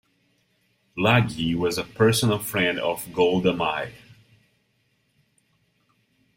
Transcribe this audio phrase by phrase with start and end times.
[0.97, 3.93] Laghi was a personal friend of Golda Meir.